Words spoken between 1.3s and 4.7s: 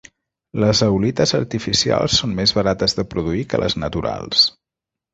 artificials són més barates de produir que les naturals.